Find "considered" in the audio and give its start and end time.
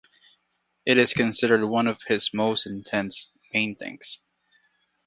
1.13-1.63